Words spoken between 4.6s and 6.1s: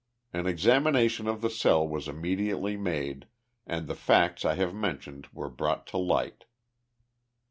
mentioned were brought to